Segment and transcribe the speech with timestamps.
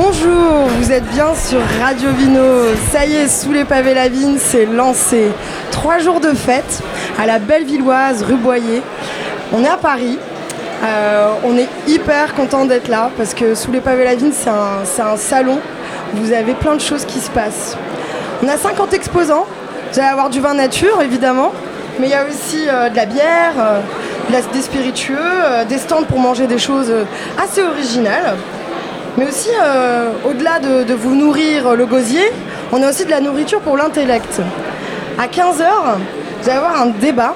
[0.00, 2.66] Bonjour, vous êtes bien sur Radio Vino.
[2.92, 5.26] Ça y est, sous les pavés la vigne, c'est lancé.
[5.72, 6.84] Trois jours de fête
[7.18, 8.80] à la Bellevilloise, rue Boyer.
[9.52, 10.16] On est à Paris.
[10.84, 14.50] Euh, on est hyper content d'être là parce que sous les pavés la vigne, c'est
[15.02, 15.58] un, salon.
[16.14, 17.76] Vous avez plein de choses qui se passent.
[18.44, 19.46] On a 50 exposants.
[19.92, 21.50] Vous allez avoir du vin nature, évidemment.
[21.98, 23.80] Mais il y a aussi euh, de la bière, euh,
[24.52, 26.92] des spiritueux, des stands pour manger des choses
[27.36, 28.36] assez originales.
[29.18, 32.30] Mais aussi, euh, au-delà de, de vous nourrir le gosier,
[32.72, 34.40] on a aussi de la nourriture pour l'intellect.
[35.18, 35.64] À 15h,
[36.40, 37.34] vous allez avoir un débat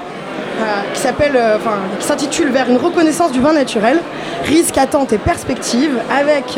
[0.61, 3.99] euh, qui s'appelle, euh, enfin, qui s'intitule Vers une reconnaissance du vin naturel,
[4.45, 6.57] risques, attentes et perspectives, avec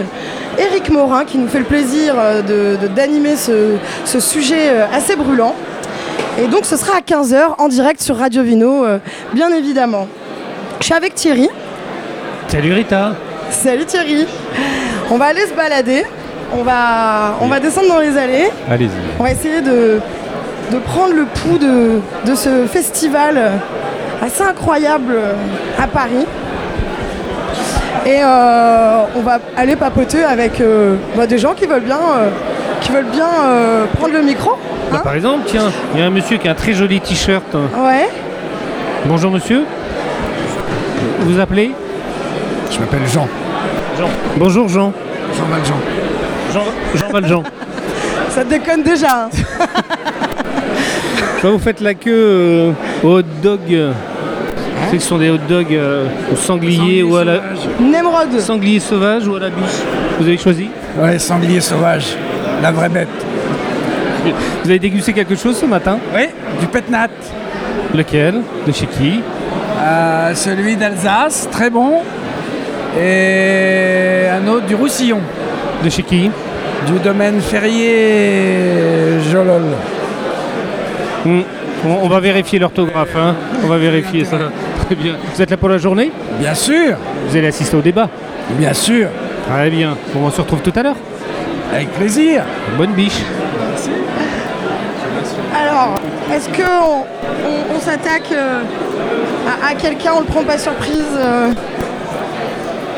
[0.60, 5.16] Éric Morin qui nous fait le plaisir euh, de- de- d'animer ce, ce sujet assez
[5.16, 5.56] brûlant.
[6.40, 9.00] Et donc ce sera à 15h en direct sur Radio Vino, euh,
[9.34, 10.08] bien évidemment.
[10.82, 11.50] Je suis avec Thierry.
[12.50, 13.14] Salut Rita.
[13.50, 14.28] Salut Thierry.
[15.12, 16.04] On va aller se balader.
[16.58, 18.50] On va, on va descendre dans les allées.
[18.70, 18.90] Allez-y.
[19.20, 20.00] On va essayer de,
[20.72, 23.52] de prendre le pouls de, de ce festival
[24.22, 25.16] assez incroyable
[25.82, 26.26] à Paris.
[28.06, 32.30] Et euh, on va aller papoter avec euh, bah, des gens qui veulent bien, euh,
[32.82, 34.52] qui veulent bien euh, prendre le micro.
[34.92, 35.02] Bah, hein.
[35.04, 37.44] par exemple, tiens, il y a un monsieur qui a un très joli t-shirt.
[37.54, 38.08] ouais.
[39.08, 39.64] Bonjour monsieur.
[41.20, 41.72] Vous vous appelez?
[42.72, 43.28] Je m'appelle Jean.
[43.98, 44.10] Jean.
[44.38, 44.94] Bonjour Jean.
[45.38, 45.76] Jean Valjean.
[46.54, 46.64] Jean,
[46.96, 47.44] Jean Valjean.
[48.30, 49.26] Ça déconne déjà.
[49.26, 49.30] hein.
[51.38, 52.72] Je vois, vous faites la queue euh,
[53.04, 53.60] au hot dog.
[54.90, 57.40] C'est que ce sont des hot dogs euh, au sanglier, ou à la
[57.80, 58.40] Nemrod.
[58.40, 59.80] sanglier sauvage ou à la biche.
[60.20, 62.16] Vous avez choisi Ouais, sanglier sauvage.
[62.62, 63.08] La vraie bête.
[64.64, 65.98] Vous avez dégusté quelque chose ce matin?
[66.16, 66.24] Oui,
[66.60, 67.08] du pétnat.
[67.94, 68.42] Lequel?
[68.66, 69.22] De chez qui?
[69.82, 72.00] Euh, celui d'Alsace, très bon.
[73.00, 75.20] Et un autre du Roussillon.
[75.84, 76.30] De chez qui?
[76.88, 79.64] Du domaine Ferrier Jolol.
[81.26, 81.42] Hmm.
[81.86, 83.16] on, on va vérifier l'orthographe.
[83.18, 83.36] hein.
[83.64, 84.38] On va vérifier ça.
[84.86, 85.16] Très bien.
[85.34, 86.12] Vous êtes là pour la journée?
[86.40, 86.96] Bien sûr,
[87.28, 88.08] Vous allez assister au débat
[88.52, 89.08] bien sûr.
[89.52, 89.98] Très bien.
[90.14, 90.96] Bon, on se retrouve tout à l'heure.
[91.74, 92.44] Avec plaisir.
[92.78, 93.22] Bonne biche.
[95.60, 95.96] Alors,
[96.34, 97.06] est-ce qu'on
[97.48, 98.62] on, on s'attaque euh,
[99.64, 101.48] à, à quelqu'un, on le prend pas surprise euh,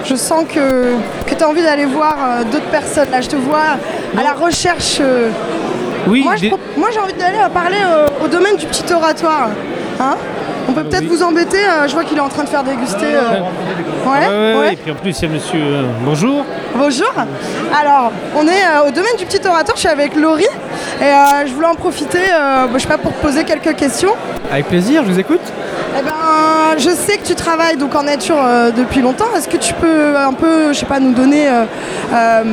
[0.09, 0.93] Je sens que,
[1.25, 3.09] que tu as envie d'aller voir euh, d'autres personnes.
[3.11, 3.75] Là, je te vois
[4.17, 4.99] à la recherche.
[5.01, 5.29] euh,
[6.07, 9.49] Oui, moi, des- j'ai envie d'aller euh, parler euh, au domaine du petit oratoire.
[9.99, 10.15] Hein
[10.69, 11.07] on peut peut-être oui.
[11.09, 11.57] vous embêter.
[11.57, 13.05] euh, je vois qu'il est en train de faire déguster.
[13.05, 13.39] euh,
[14.05, 14.73] Ouais.
[14.73, 15.59] Et puis en plus, il y a monsieur.
[15.61, 16.45] euh, bonjour.
[16.75, 17.11] Bonjour.
[17.77, 19.75] Alors, on est euh, au domaine du petit orateur.
[19.75, 20.43] Je suis avec Laurie
[21.01, 23.75] et euh, je voulais en profiter, euh, bah, je sais pas, pour te poser quelques
[23.75, 24.11] questions.
[24.51, 25.41] Avec plaisir, je vous écoute.
[25.99, 29.25] Eh ben, je sais que tu travailles donc en nature euh, depuis longtemps.
[29.35, 31.63] Est-ce que tu peux un peu, je sais pas, nous donner euh,
[32.13, 32.43] euh,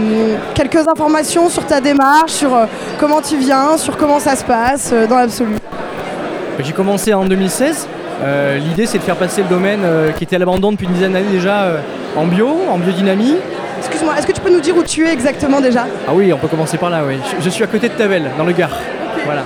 [0.54, 2.64] quelques informations sur ta démarche, sur euh,
[2.98, 5.56] comment tu viens, sur comment ça se passe euh, dans l'absolu?
[6.60, 7.86] J'ai commencé en 2016.
[8.22, 10.92] Euh, L'idée c'est de faire passer le domaine euh, qui était à l'abandon depuis une
[10.92, 11.80] dizaine d'années déjà euh,
[12.16, 13.36] en bio, en biodynamie.
[13.78, 15.84] Excuse-moi, est-ce que tu peux nous dire où tu es exactement déjà?
[16.08, 17.18] Ah oui, on peut commencer par là, oui.
[17.38, 18.70] Je, je suis à côté de Tavel, dans le Gard.
[19.26, 19.42] Voilà.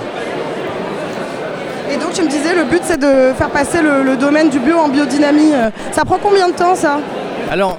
[2.01, 4.77] Donc tu me disais, le but c'est de faire passer le, le domaine du bio
[4.77, 5.51] en biodynamie.
[5.53, 6.99] Euh, Ça prend combien de temps ça?
[7.51, 7.77] Alors,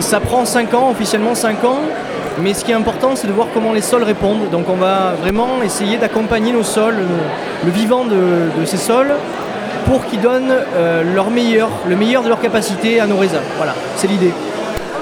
[0.00, 1.78] ça prend 5 ans, officiellement 5 ans.
[2.42, 4.50] Mais ce qui est important, c'est de voir comment les sols répondent.
[4.50, 7.06] Donc on va vraiment essayer d'accompagner nos sols, le,
[7.64, 9.14] le vivant de, de ces sols,
[9.86, 13.40] pour qu'ils donnent euh, leur meilleur, le meilleur de leur capacité à nos raisins.
[13.56, 14.32] Voilà, c'est l'idée.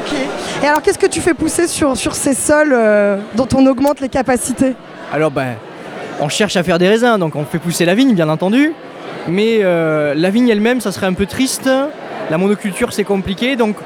[0.06, 0.16] Ok.
[0.62, 4.00] Et alors qu'est-ce que tu fais pousser sur, sur ces sols euh, dont on augmente
[4.00, 4.76] les capacités?
[5.12, 5.54] Alors ben,
[6.20, 8.72] on cherche à faire des raisins, donc on fait pousser la vigne, bien entendu.
[9.28, 11.68] Mais euh, la vigne elle-même, ça serait un peu triste.
[12.30, 13.56] La monoculture, c'est compliqué.
[13.56, 13.76] Donc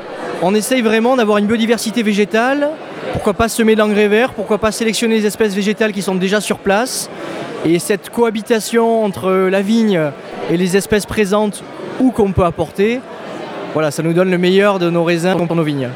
[0.43, 2.69] on essaye vraiment d'avoir une biodiversité végétale.
[3.13, 4.33] Pourquoi pas semer de l'engrais vert?
[4.35, 7.09] Pourquoi pas sélectionner les espèces végétales qui sont déjà sur place?
[7.65, 10.01] Et cette cohabitation entre la vigne
[10.51, 11.63] et les espèces présentes
[12.01, 13.01] ou qu'on peut apporter,
[13.75, 15.89] voilà, ça nous donne le meilleur de nos raisins pour nos vignes.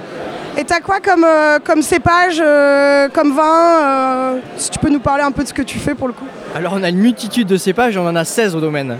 [0.58, 5.00] Et t'as quoi comme, euh, comme cépage, euh, comme vin euh, Si tu peux nous
[5.00, 6.26] parler un peu de ce que tu fais pour le coup.
[6.54, 8.96] Alors on a une multitude de cépages, on en a 16 au domaine.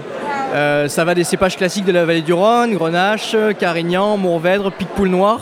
[0.89, 5.41] Ça va des cépages classiques de la vallée du Rhône, Grenache, Carignan, Mourvèdre, Picpoul Noir,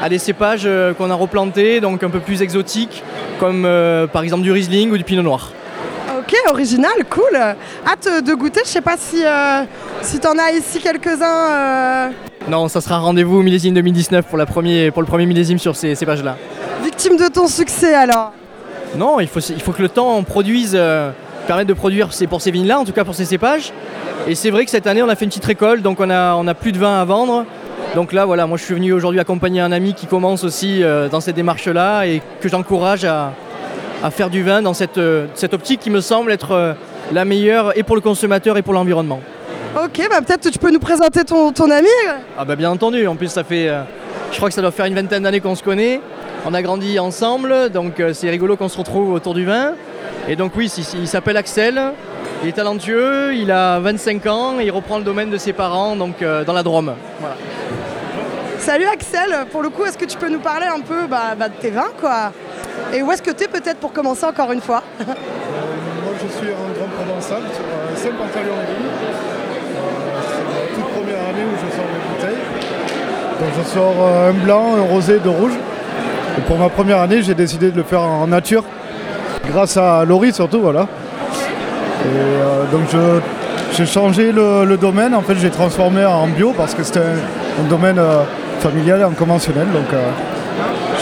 [0.00, 3.02] à des cépages qu'on a replantés, donc un peu plus exotiques,
[3.40, 3.68] comme
[4.12, 5.50] par exemple du Riesling ou du Pinot Noir.
[6.50, 7.36] Original, cool.
[7.86, 8.60] Hâte de goûter.
[8.64, 9.62] Je sais pas si, euh,
[10.02, 11.50] si t'en as ici quelques-uns.
[11.50, 12.08] euh,
[12.48, 15.76] Non, ça sera rendez-vous au millésime 2019 pour, la premier, pour le premier millésime sur
[15.76, 16.36] ces cépages-là.
[16.82, 18.32] victimes de ton succès alors.
[18.96, 21.10] Non, il faut, il faut que le temps produise, euh,
[21.46, 23.72] permette de produire ces- pour ces vignes-là, en tout cas pour ces cépages.
[24.26, 26.34] Et c'est vrai que cette année, on a fait une petite récolte, donc on a,
[26.34, 27.44] on a plus de vin à vendre.
[27.94, 31.08] Donc là, voilà, moi je suis venu aujourd'hui accompagner un ami qui commence aussi euh,
[31.08, 33.32] dans cette démarche-là et que j'encourage à,
[34.02, 36.72] à faire du vin dans cette, euh, cette optique qui me semble être euh,
[37.12, 39.20] la meilleure et pour le consommateur et pour l'environnement.
[39.76, 41.88] Ok, bah peut-être que tu peux nous présenter ton, ton ami
[42.38, 43.82] Ah bah bien entendu, en plus ça fait, euh,
[44.32, 46.00] je crois que ça doit faire une vingtaine d'années qu'on se connaît,
[46.46, 49.74] on a grandi ensemble, donc euh, c'est rigolo qu'on se retrouve autour du vin.
[50.26, 51.80] Et donc oui, il s'appelle Axel,
[52.42, 55.96] il est talentueux, il a 25 ans et il reprend le domaine de ses parents
[55.96, 56.94] donc euh, dans la Drôme.
[57.20, 57.36] Voilà.
[58.58, 61.48] Salut Axel, pour le coup, est-ce que tu peux nous parler un peu bah, bah,
[61.48, 62.32] de tes vins quoi?
[62.94, 65.14] Et où est-ce que tu es peut-être pour commencer encore une fois Moi,
[66.22, 67.88] je suis en Grand Provençal, sur euh.
[67.88, 68.14] Euh, c'est la
[70.74, 72.42] toute première année où je sors mes bouteilles.
[73.40, 75.58] Donc, je sors euh, un blanc, un rosé, deux rouges.
[76.38, 78.64] Et pour ma première année, j'ai décidé de le faire en nature,
[79.50, 80.82] grâce à Laurie surtout, voilà.
[80.82, 83.20] Et euh, donc, je-
[83.76, 85.14] j'ai changé le, domaine.
[85.14, 88.22] En fait, j'ai transformé en bio parce que c'était un, domaine euh,
[88.60, 89.66] familial et en conventionnel.
[89.72, 90.10] Donc, euh,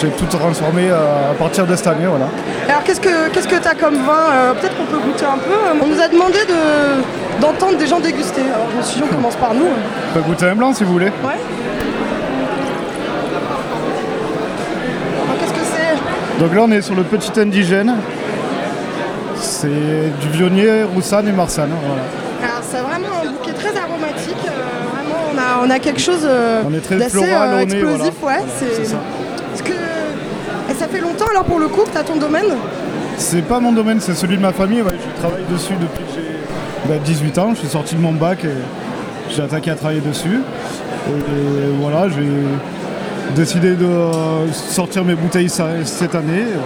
[0.01, 2.27] j'ai tout transformé euh, à partir de cette année, voilà.
[2.69, 5.39] Alors qu'est-ce que qu'est-ce que tu as comme vin Euh, Peut-être qu'on peut goûter un
[5.39, 5.55] peu.
[5.83, 8.43] On nous a demandé de- d'entendre des gens déguster.
[8.55, 9.67] Alors je me suis dit on commence par nous.
[9.67, 11.07] On peut goûter un blanc si vous voulez.
[11.07, 11.39] Ouais.
[15.25, 16.41] Alors, Qu'est-ce que c'est?
[16.43, 17.95] Donc là, on est sur le petit indigène.
[19.37, 19.69] C'est
[20.21, 21.71] du vionnier, roussanne et marsanne.
[21.87, 22.03] Voilà.
[22.43, 24.37] Alors c'est vraiment un bouquet très aromatique.
[24.47, 27.63] euh, vraiment on a, on a quelque chose euh, On est très d'assez floral euh,
[27.63, 28.13] au nez, explosif.
[28.21, 28.39] voilà.
[28.39, 28.97] Ouais, c'est ça.
[30.79, 32.47] Ça fait longtemps alors pour le coup que tu as ton domaine?
[33.17, 34.83] C'est pas mon domaine, c'est celui de ma famille.
[34.83, 34.93] ouais.
[34.93, 37.51] Je travaille dessus depuis que j'ai bah, 18 ans.
[37.55, 38.51] Je suis sorti de mon bac et
[39.35, 40.41] j'ai attaqué à travailler dessus.
[41.09, 41.13] Et
[41.81, 46.41] voilà, j'ai décidé de euh, sortir mes bouteilles cette année.
[46.43, 46.59] et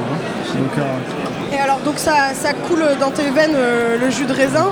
[0.56, 0.60] voilà.
[0.64, 4.32] Donc, euh, Et alors donc ça, ça coule dans tes veines euh, le jus de
[4.32, 4.66] raisin?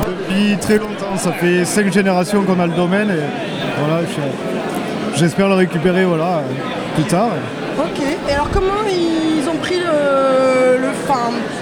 [0.00, 3.10] depuis très longtemps, ça fait 5 générations qu'on a le domaine.
[3.10, 6.40] Et voilà, je- j'espère le récupérer voilà,
[6.94, 7.28] plus tard.
[7.78, 8.00] Ok.
[8.40, 9.76] Alors comment ils ont pris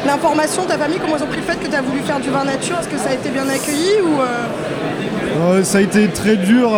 [0.07, 2.21] l'information de ta famille, comment ils ont pris le fait que tu as voulu faire
[2.21, 2.77] du vin nature?
[2.79, 6.71] Est-ce que ça a été bien accueilli ou euh, Euh, ça a été très dur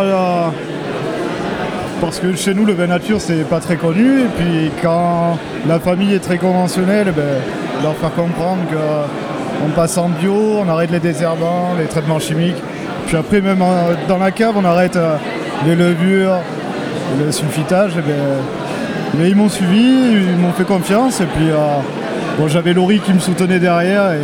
[2.00, 4.22] parce que chez nous le vin nature c'est pas très connu.
[4.22, 5.36] Et puis quand
[5.68, 10.68] la famille est très conventionnelle eh ben, leur faire comprendre qu'on passe en bio, on
[10.70, 12.62] arrête les désherbants, les traitements chimiques.
[13.06, 15.16] Puis après même euh, dans la cave on arrête euh,
[15.66, 16.38] les levures,
[17.22, 18.38] le sulfitage et ben,
[19.14, 21.56] mais ils m'ont suivi, ils m'ont fait confiance et puis euh,
[22.38, 24.20] bon, j'avais Laurie qui me soutenait derrière et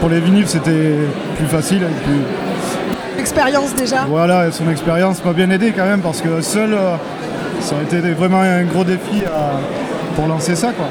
[0.00, 0.96] pour les vinyles c'était
[1.36, 2.20] plus facile et puis
[3.18, 6.94] expérience déjà voilà, son expérience m'a bien aidé quand même parce que seul, euh,
[7.60, 9.60] ça aurait été vraiment un gros défi à-
[10.16, 10.72] pour lancer ça.
[10.72, 10.86] Quoi.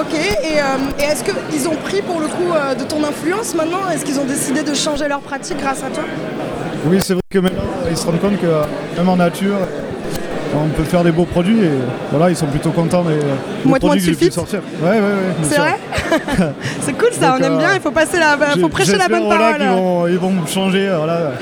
[0.00, 0.14] Ok.
[0.14, 0.62] Et, euh,
[0.98, 3.88] et est-ce qu'ils ont pris pour le coup euh, de ton influence maintenant?
[3.92, 6.02] Est-ce qu'ils ont décidé de changer leur pratique grâce à toi?
[6.86, 8.62] Oui, c'est vrai que maintenant, ils se rendent compte que euh,
[8.98, 9.56] même en nature,
[10.54, 11.70] on peut faire des beaux produits et
[12.10, 13.16] voilà, ils sont plutôt contents des,
[13.64, 14.60] des produits que j'ai sortir.
[14.82, 15.34] Ouais, ouais, ouais.
[15.44, 15.78] C'est vrai
[16.80, 19.08] C'est cool ça, Donc, on aime euh, bien, il faut passer la, faut prêcher la
[19.08, 19.56] bonne voilà, parole.
[19.58, 20.88] qu'ils vont, ils vont changer.
[20.88, 21.32] euh, Voilà.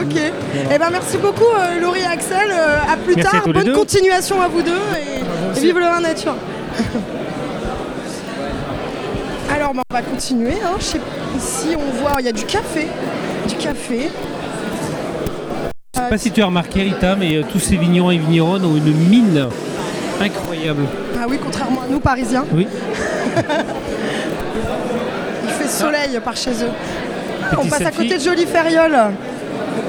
[0.00, 0.16] Ok.
[0.16, 2.50] Eh ben merci beaucoup euh, Laurie et Axel.
[2.50, 3.42] Euh, à plus Merci tard.
[3.52, 6.34] Bonne continuation à vous deux et, et vive le vin nature.
[9.54, 10.54] Alors bah, on va continuer.
[10.64, 10.76] hein.
[10.78, 11.00] Je sais-
[11.36, 12.88] ici on voit il y a du café,
[13.48, 14.10] du café.
[16.02, 18.64] Je sais pas si tu as remarqué Rita, mais euh, tous ces vignerons et vigneronnes
[18.64, 19.46] ont une mine
[20.20, 20.82] incroyable.
[21.20, 22.66] Ah oui, contrairement à nous Parisiens, Oui.
[25.44, 26.70] il fait soleil par chez eux.
[27.58, 28.96] on passe à côté de Jolie Ferriole.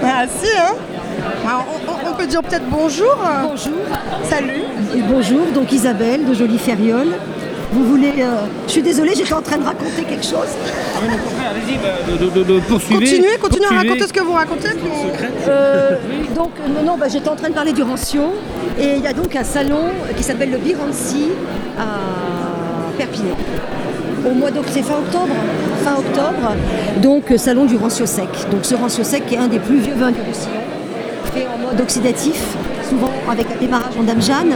[0.03, 0.75] Ah si hein.
[1.47, 3.15] Alors, on, on- on peut dire peut-être bonjour.
[3.43, 3.73] Bonjour
[4.29, 4.61] Salut.
[4.95, 7.13] et bonjour, donc Isabelle de Jolie Ferriole.
[7.73, 8.13] Vous voulez.
[8.19, 10.51] euh, Je suis désolée, j'étais en train de raconter quelque chose.
[11.01, 12.99] Allez-y, bah, de, de- de- poursuivez.
[13.05, 14.69] Continuez, continuez à raconter ce que vous racontez.
[14.69, 14.89] puis
[15.47, 15.95] Euh,
[16.35, 18.21] donc, non, non, bah, j'étais en train de parler du Rancio.
[18.79, 21.27] Et il y a donc un salon qui s'appelle le Biranci
[21.77, 23.35] à Perpignan.
[24.25, 25.33] Au mois d'octobre, c'est fin octobre
[25.83, 26.55] Fin octobre.
[27.01, 28.29] Donc, euh, salon du Rancio sec.
[28.51, 30.61] Donc, ce Rancio sec qui est un des plus vieux vins du Roussillon,
[31.33, 32.41] fait en mode oxydatif,
[32.89, 34.53] souvent avec un démarrage en Dame Jeanne.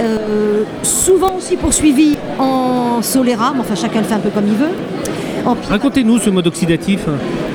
[0.00, 4.54] Euh, souvent aussi poursuivi en Solera, mais enfin chacun le fait un peu comme il
[4.54, 4.74] veut.
[5.68, 7.00] Racontez-nous ce mode oxydatif.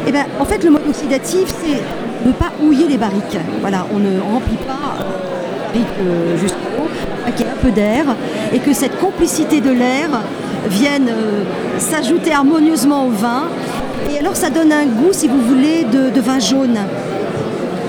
[0.08, 3.38] eh ben, en fait, le mode oxydatif, c'est ne pas houiller les barriques.
[3.62, 5.04] Voilà, on ne remplit pas euh,
[5.52, 6.90] la barrique euh, jusqu'au haut,
[7.24, 8.06] pas qu'il y ait un peu d'air,
[8.54, 10.10] et que cette complicité de l'air
[10.68, 11.44] vienne euh,
[11.80, 13.44] s'ajouter harmonieusement au vin.
[14.12, 16.78] Et alors, ça donne un goût, si vous voulez, de, de vin jaune.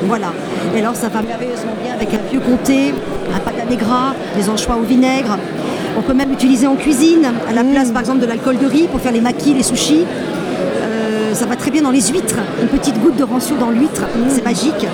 [0.04, 0.32] Voilà.
[0.74, 2.94] Et alors, ça va merveilleusement bien avec un vieux comté,
[3.36, 5.38] un patané gras, des anchois au vinaigre.
[5.98, 8.88] On peut même l'utiliser en cuisine, à la place, par exemple, de l'alcool de riz
[8.88, 10.04] pour faire les maquis, les sushis.
[10.04, 12.38] Euh, ça va très bien dans les huîtres.
[12.60, 14.86] Une petite goutte de rancio dans l'huître, c'est magique.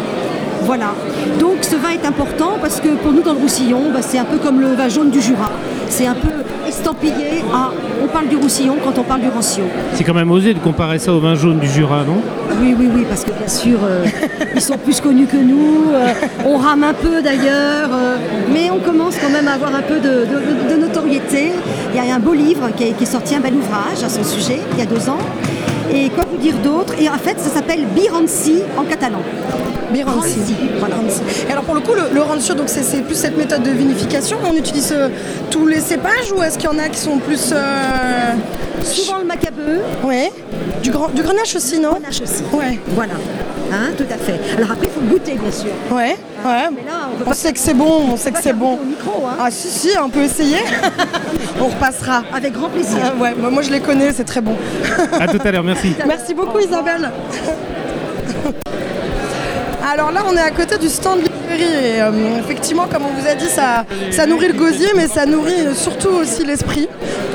[0.63, 0.95] Voilà.
[1.41, 4.25] Donc ce vin est important parce que pour nous dans le Roussillon, bah, c'est un
[4.25, 5.51] peu comme le vin jaune du Jura.
[5.89, 6.29] C'est un peu
[6.73, 7.71] estampillé à
[8.03, 9.63] on parle du Roussillon quand on parle du Rancio.
[9.95, 12.21] C'est quand même osé de comparer ça au vin jaune du Jura, non?
[12.61, 14.05] Oui, oui, oui, parce que bien sûr, euh,
[14.55, 15.93] ils sont plus connus que nous.
[15.93, 16.13] euh,
[16.47, 18.17] on rame un peu d'ailleurs, euh,
[18.53, 21.53] mais on commence quand même à avoir un peu de, de- de notoriété.
[21.95, 24.09] Il y a un beau livre qui est, qui est sorti, un bel ouvrage à
[24.09, 25.19] son sujet, il y a deux ans.
[25.91, 29.21] Et quoi vous dire d'autre Et en fait, ça s'appelle Biranci en catalan.
[29.93, 30.19] Biranci.
[30.39, 30.97] Ranci, voilà.
[31.49, 34.39] Et alors pour le coup, le, le rancio, donc c'est plus cette méthode de vinification.
[34.51, 35.09] On utilise euh,
[35.51, 37.51] tous les cépages ou est-ce qu'il y en a qui sont plus...
[37.53, 38.33] euh,
[38.83, 40.33] Souvent le macabeu, Ouais.
[40.83, 41.91] Du, grand, du grenache aussi, non?
[41.93, 42.43] Grenache aussi.
[42.53, 42.81] Ouais.
[42.89, 43.13] Voilà.
[43.73, 44.39] Hein, tout à fait.
[44.57, 45.71] Alors après, il faut le goûter, bien sûr.
[45.91, 46.17] Ouais.
[46.45, 46.69] Ouais.
[46.75, 48.55] Mais là, on peut On pas sait que c'est bon, on sait que c'est faire
[48.57, 48.75] bon.
[48.75, 49.37] au micro, hein.
[49.41, 50.59] Ah si, si, on peut essayer.
[51.61, 52.23] on repassera.
[52.35, 52.99] Avec grand plaisir.
[53.03, 54.57] Ah, ouais, moi, moi, je les connais, c'est très bon.
[55.19, 55.95] À tout à l'heure, merci.
[56.07, 57.11] Merci beaucoup Isabelle.
[59.85, 63.27] Alors là, on est à côté du stand librairie et euh, effectivement, comme on vous
[63.29, 66.89] a dit, ça, ça nourrit le gosier, mais ça nourrit surtout aussi l'esprit.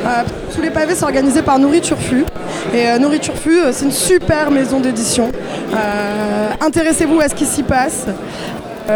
[0.05, 2.25] Euh, Sous les pavés, c'est organisé par Nourriture Flux.
[2.73, 5.31] Et euh, Nourriture euh, c'est une super maison d'édition.
[6.61, 8.05] Intéressez-vous à ce qui s'y passe.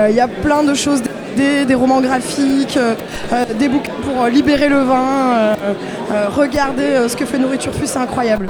[0.10, 1.02] Il y a plein de choses,
[1.36, 5.06] des, des romans graphiques, euh, des bouquins pour euh, libérer le vin.
[5.34, 8.48] euh, regardez ce que fait Nourriture Flux, c'est incroyable.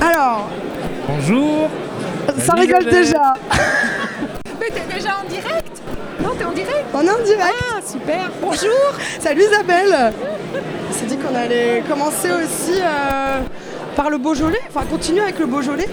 [0.00, 0.48] Alors,
[1.08, 1.68] Bonjour.
[2.38, 3.34] ça rigole déjà.
[6.94, 7.54] On est en direct.
[7.72, 8.70] Ah, super Bonjour
[9.20, 10.12] Salut Isabelle.
[10.88, 13.40] On s'est dit qu'on allait commencer aussi euh,
[13.96, 15.88] par le Beaujolais, enfin continuer avec le Beaujolais.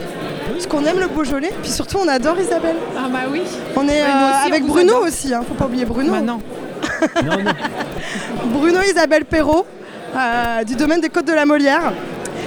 [0.51, 2.75] Parce qu'on aime le Beaujolais, puis surtout on adore Isabelle.
[2.96, 3.41] Ah bah oui
[3.75, 5.03] On est euh, aussi, on avec Bruno adore.
[5.08, 6.12] aussi, hein, faut pas oublier Bruno.
[6.13, 6.39] Bah non.
[8.53, 9.65] Bruno Isabelle Perrault,
[10.15, 11.93] euh, du domaine des Côtes de la Molière,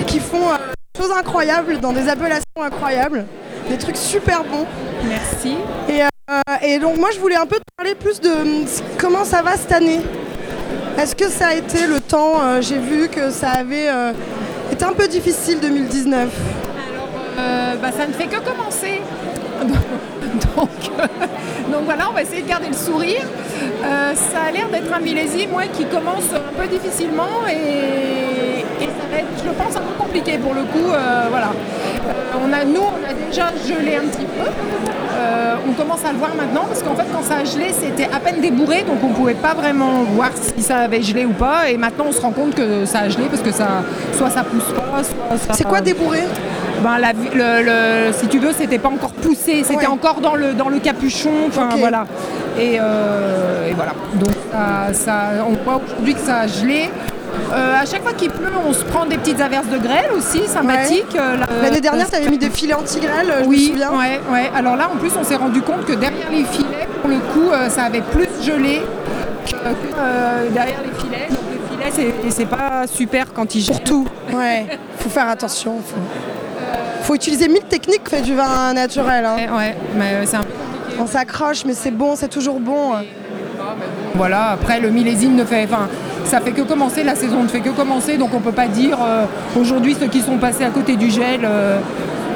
[0.07, 0.57] qui font euh,
[0.95, 3.25] des choses incroyables dans des appellations incroyables,
[3.69, 4.67] des trucs super bons.
[5.09, 5.57] Merci.
[5.89, 6.09] Et, euh,
[6.63, 8.67] et donc moi je voulais un peu te parler plus de hum,
[8.99, 10.01] comment ça va cette année.
[10.99, 14.13] Est-ce que ça a été le temps euh, J'ai vu que ça avait euh,
[14.71, 16.21] été un peu difficile 2019.
[16.21, 17.09] Alors,
[17.39, 19.01] euh, bah, ça ne fait que commencer.
[20.57, 21.07] donc, euh,
[21.73, 23.23] donc voilà, on va essayer de garder le sourire.
[23.85, 29.11] Euh, ça a l'air d'être un millésime ouais, qui commence un peu difficilement et, ça
[29.11, 30.93] va être, je pense, un peu compliqué pour le coup.
[30.93, 31.51] euh, voilà.
[32.45, 34.51] On a, nous, on a déjà gelé un petit peu.
[35.67, 38.21] On commence à le voir maintenant parce qu'en fait, quand ça a gelé, c'était à
[38.21, 41.71] peine débourré, donc on ne pouvait pas vraiment voir si ça avait gelé ou pas.
[41.71, 44.45] Et maintenant, on se rend compte que ça a gelé parce que ça, soit ça
[44.45, 45.55] pousse pas, soit ça.
[45.55, 46.21] C'est quoi débourré?
[46.83, 47.63] Ben, la vi- le,
[48.09, 49.87] le- si tu veux, c'était pas encore poussé, c'était Ouais.
[49.87, 51.31] encore dans le, dans le capuchon.
[51.49, 52.05] Enfin voilà.
[52.59, 53.93] Et, euh, et voilà.
[54.15, 56.91] Donc ça, ça- on voit aujourd'hui que ça a gelé.
[57.53, 60.47] Euh, à chaque fois qu'il pleut, on se prend des petites averses de grêle aussi,
[60.47, 61.17] sympathiques.
[61.17, 63.91] Euh, la- L'année dernière, tu avais mis des filets anti-grêle, je me souviens.
[63.93, 64.51] ouais, ouais.
[64.55, 67.51] Alors là, en plus, on s'est rendu compte que derrière les filets, pour le coup,
[67.51, 68.83] euh, ça avait plus gelé
[69.47, 71.29] que derrière les filets.
[71.31, 73.75] Donc les filets, c'est- c'est pas super quand ils gelent.
[73.79, 74.07] Pour tout.
[74.33, 74.67] Ouais,
[74.99, 75.75] faut faire attention.
[75.85, 75.97] Faut,
[77.05, 79.25] faut utiliser mille techniques fait du vin naturel.
[79.25, 79.37] hein.
[79.37, 80.49] Ouais, ouais, mais euh, c'est un peu
[81.01, 82.93] On s'accroche, mais c'est bon, c'est toujours bon.
[84.15, 85.65] Voilà, après le millésime ne fait.
[85.65, 85.89] Enfin,
[86.25, 88.99] ça fait que commencer, la saison ne fait que commencer, donc on peut pas dire
[89.03, 89.25] euh,
[89.59, 91.79] aujourd'hui ceux qui sont passés à côté du gel euh,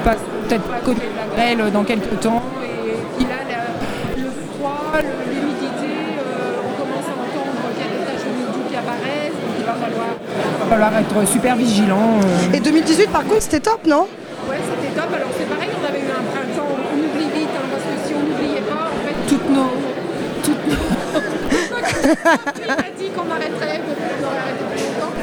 [0.04, 2.42] passent peut-être pas à côté de la grêle dans quelques temps.
[3.20, 4.82] Et là, la- le froid,
[5.30, 9.54] l'humidité, euh, on commence à entendre qu'il y a des taches de qui apparaissent, donc
[9.58, 12.18] il va falloir, être super vigilant.
[12.52, 14.06] Et 2018, par contre, c'était top, non?
[14.46, 15.10] Ouais, c'était top.
[15.14, 18.14] Alors c'est pareil, on avait eu un printemps, on oublie vite, hein, parce que si
[18.14, 19.72] on n'oubliait pas, en fait, toutes nos.
[20.44, 20.86] Toutes nos.
[22.60, 25.14] Il m'a dit qu'on arrêterait, qu'on aurait arrêté plus longtemps.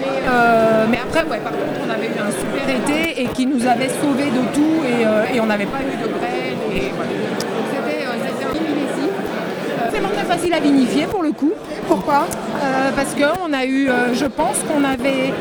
[0.00, 3.46] Mais, euh, mais après, ouais, par contre, on avait eu un super été et qui
[3.46, 6.56] nous avait sauvés de tout et, euh, et on n'avait pas eu de grêle.
[6.74, 7.10] Et voilà.
[7.10, 8.54] Donc c'était euh, un.
[8.54, 11.52] Euh, C'est vraiment très facile à vinifier pour le coup.
[11.86, 12.26] Pourquoi?
[12.62, 15.34] Euh, parce qu'on a eu, euh, je pense qu'on avait,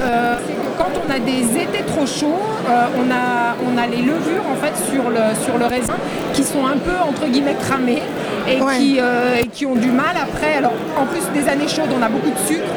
[0.00, 0.36] euh,
[0.78, 4.56] quand on a des étés trop chauds, euh, on, a, on a les levures en
[4.56, 5.94] fait sur le, sur le raisin
[6.32, 8.02] qui sont un peu entre guillemets cramées
[8.48, 8.78] et, Ouais.
[8.78, 10.56] qui, euh, et qui ont du mal après.
[10.58, 12.70] Alors en plus des années chaudes, on a beaucoup de sucre,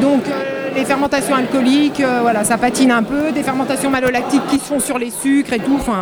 [0.00, 4.58] donc euh, les fermentations alcooliques, euh, voilà, ça patine un peu, des fermentations malolactiques qui
[4.58, 5.98] se font sur les sucres et tout, enfin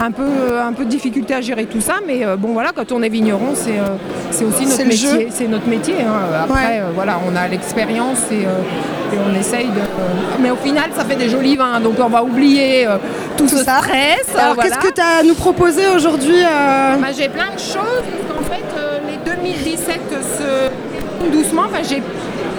[0.00, 2.90] un peu, un peu de difficulté à gérer tout ça, mais euh, bon voilà, quand
[2.92, 5.96] on est vigneron, c'est euh, aussi notre métier, c'est notre métier.
[6.00, 6.42] hein.
[6.44, 6.80] Après, Ouais.
[6.80, 9.70] euh, voilà, on a l'expérience et, euh, et on essaye de.
[9.78, 12.96] euh, mais au final, ça fait des jolis vins, donc on va oublier euh,
[13.36, 13.78] tout, Tout ce ça.
[13.78, 14.34] stress.
[14.36, 14.70] Alors, voilà.
[14.70, 18.38] qu'est-ce que tu as à nous proposer aujourd'hui euh, Bah, J'ai plein de choses, parce
[18.38, 20.00] qu'en fait, euh, les 2017
[20.38, 21.62] se doucement.
[21.66, 22.02] Enfin, j'ai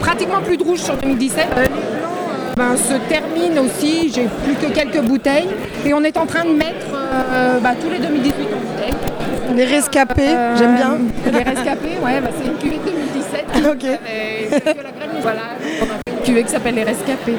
[0.01, 1.47] pratiquement plus de rouge sur 2017.
[1.57, 5.47] Euh, les blancs euh, ben, se terminent aussi, j'ai plus que quelques bouteilles.
[5.85, 9.55] Et on est en train de mettre euh, bah, tous les 2018 en bouteille.
[9.55, 10.97] Les rescapés, Euh, j'aime bien.
[11.31, 13.45] Les rescapés, ouais, bah, c'est une cuvée de 2017.
[13.71, 13.83] Ok.
[13.83, 15.41] Et c'est que la graine, voilà,
[15.81, 17.35] on a fait une cuvée qui s'appelle les rescapés.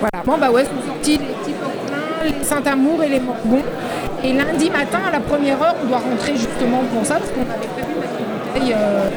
[0.00, 0.24] Voilà.
[0.24, 1.54] Bon, bah ouais, sont sortis les petits
[2.24, 3.62] les Saint-Amour et les Morgons.
[4.22, 7.42] Et lundi matin, à la première heure, on doit rentrer justement pour ça, parce qu'on
[7.42, 8.74] avait prévu mettre une bouteille.
[8.74, 9.08] Euh,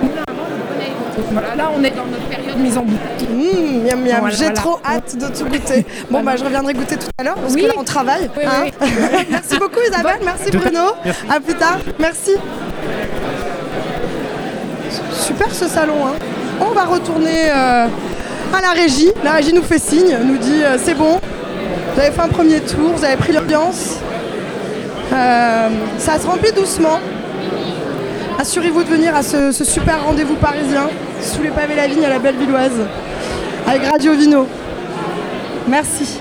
[0.00, 0.92] les moulins à vent, on connaît.
[1.30, 3.28] Voilà, là, on est dans notre période mise en bouteille.
[3.28, 4.52] Mmh, miam miam, Voilà, j'ai voilà.
[4.54, 5.84] trop hâte de tout goûter.
[6.10, 6.24] Bon Voilà.
[6.24, 7.62] bah je reviendrai goûter tout à l'heure parce Oui.
[7.62, 8.30] que là on travaille.
[8.36, 8.64] Oui, hein.
[8.80, 8.88] oui,
[9.30, 10.80] merci beaucoup Isabelle, merci Bruno.
[11.04, 11.20] Merci.
[11.30, 12.32] À plus tard, merci.
[15.12, 16.06] Super ce salon.
[16.06, 16.12] hein.
[16.60, 17.86] On va retourner euh,
[18.54, 19.10] à la régie.
[19.24, 21.18] La régie nous fait signe, nous dit euh, c'est bon.
[21.94, 23.96] Vous avez fait un premier tour, vous avez pris l'ambiance.
[25.12, 26.98] Euh, ça se remplit doucement.
[28.38, 30.88] Assurez-vous de venir à ce, super rendez-vous parisien
[31.20, 32.86] sous les pavés la vigne à la Bellevilloise
[33.66, 34.46] avec Radio Vino.
[35.68, 36.20] Merci.